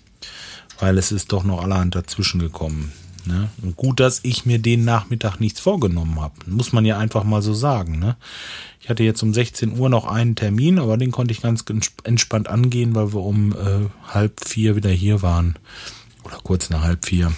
weil 0.78 0.98
es 0.98 1.12
ist 1.12 1.32
doch 1.32 1.44
noch 1.44 1.62
allerhand 1.62 1.94
dazwischen 1.94 2.40
gekommen. 2.40 2.92
Ne? 3.24 3.48
Und 3.62 3.76
gut, 3.76 4.00
dass 4.00 4.20
ich 4.22 4.46
mir 4.46 4.58
den 4.58 4.84
Nachmittag 4.84 5.38
nichts 5.38 5.60
vorgenommen 5.60 6.20
habe. 6.20 6.34
Muss 6.46 6.72
man 6.72 6.84
ja 6.84 6.98
einfach 6.98 7.24
mal 7.24 7.42
so 7.42 7.54
sagen. 7.54 7.98
Ne? 7.98 8.16
Ich 8.80 8.88
hatte 8.88 9.04
jetzt 9.04 9.22
um 9.22 9.32
16 9.32 9.78
Uhr 9.78 9.88
noch 9.88 10.06
einen 10.06 10.34
Termin, 10.34 10.78
aber 10.78 10.96
den 10.96 11.12
konnte 11.12 11.32
ich 11.32 11.42
ganz 11.42 11.64
entspannt 12.04 12.48
angehen, 12.48 12.94
weil 12.94 13.12
wir 13.12 13.20
um 13.20 13.52
äh, 13.52 13.88
halb 14.08 14.40
vier 14.44 14.76
wieder 14.76 14.90
hier 14.90 15.22
waren. 15.22 15.56
Oder 16.24 16.38
kurz 16.42 16.70
nach 16.70 16.82
halb 16.82 17.06
vier. 17.06 17.32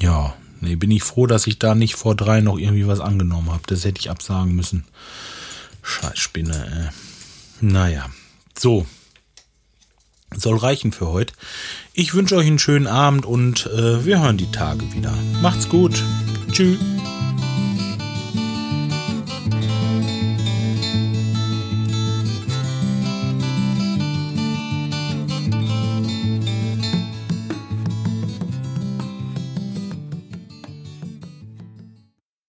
Ja, 0.00 0.34
nee, 0.60 0.76
bin 0.76 0.90
ich 0.90 1.02
froh, 1.02 1.26
dass 1.26 1.46
ich 1.46 1.58
da 1.58 1.74
nicht 1.74 1.94
vor 1.94 2.14
drei 2.14 2.40
noch 2.40 2.58
irgendwie 2.58 2.86
was 2.86 3.00
angenommen 3.00 3.50
habe. 3.50 3.62
Das 3.66 3.84
hätte 3.84 4.00
ich 4.00 4.10
absagen 4.10 4.54
müssen. 4.54 4.84
Scheiß 5.82 6.18
Spinne, 6.18 6.90
äh. 6.92 7.64
Naja. 7.64 8.06
So, 8.58 8.86
soll 10.34 10.56
reichen 10.56 10.92
für 10.92 11.08
heute. 11.08 11.34
Ich 12.00 12.14
wünsche 12.14 12.34
euch 12.34 12.46
einen 12.46 12.58
schönen 12.58 12.86
Abend 12.86 13.26
und 13.26 13.66
äh, 13.66 14.06
wir 14.06 14.22
hören 14.22 14.38
die 14.38 14.50
Tage 14.50 14.90
wieder. 14.94 15.12
Macht's 15.42 15.68
gut. 15.68 16.02
Tschüss. 16.50 16.78